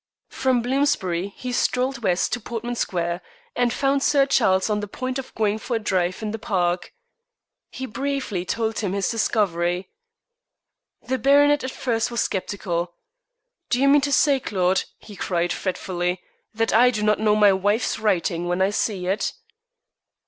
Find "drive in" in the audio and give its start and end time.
5.79-6.31